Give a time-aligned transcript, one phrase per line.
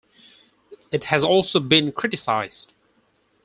[0.91, 2.73] It has also been criticised.